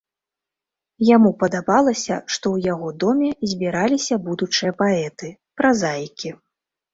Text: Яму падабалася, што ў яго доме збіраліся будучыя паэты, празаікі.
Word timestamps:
Яму 1.15 1.31
падабалася, 1.43 2.15
што 2.35 2.45
ў 2.55 2.57
яго 2.73 2.87
доме 3.03 3.29
збіраліся 3.53 4.19
будучыя 4.25 4.71
паэты, 4.81 5.29
празаікі. 5.63 6.35